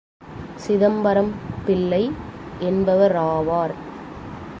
[0.55, 1.31] Chidambaram
[1.65, 2.11] Pillai
[2.59, 3.73] என்பவராவார்.